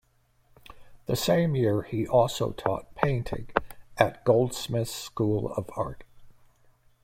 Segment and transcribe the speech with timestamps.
[1.05, 3.49] The same year he also taught painting
[3.99, 6.03] at Goldsmiths' School of Art.